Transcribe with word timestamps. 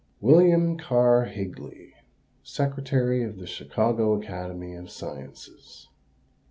WILLIAM 0.19 0.79
KERR 0.79 1.25
HIGLEY, 1.25 1.93
Secretary 2.41 3.23
of 3.23 3.37
The 3.37 3.45
Chicago 3.45 4.19
Academy 4.19 4.73
of 4.73 4.89
Sciences. 4.89 5.89